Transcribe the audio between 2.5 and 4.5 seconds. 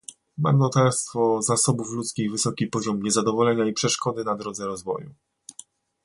poziom niezadowolenia i przeszkody na